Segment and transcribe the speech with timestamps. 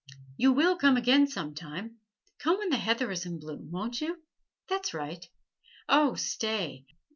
[0.35, 1.97] You will come again some time,
[2.39, 4.23] come when the heather is in bloom, won't you?
[4.67, 5.23] That's right.
[5.87, 6.87] Oh, stay!